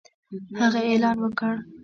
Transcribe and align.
هغه 0.59 0.79
اعلان 0.87 1.17
وکړ 1.21 1.53